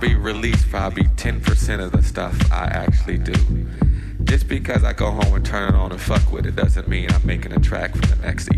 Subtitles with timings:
[0.00, 3.34] probably release probably 10% of the stuff I actually do.
[4.24, 7.12] Just because I go home and turn it on and fuck with it doesn't mean
[7.12, 8.49] I'm making a track for the next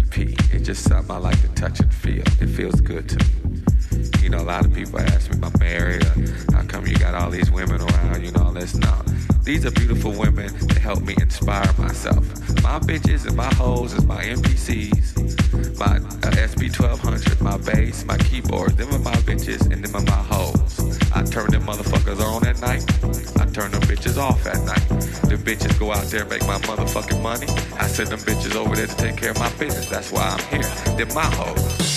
[26.13, 27.47] there and make my motherfucking money.
[27.79, 29.89] I send them bitches over there to take care of my business.
[29.89, 30.97] That's why I'm here.
[30.97, 31.92] They're my hoes.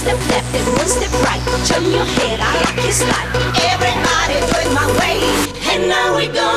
[0.00, 1.42] step left and one step right.
[1.68, 3.28] Turn your head, I like your slide.
[3.72, 5.20] Everybody do my way,
[5.72, 6.49] and now we go.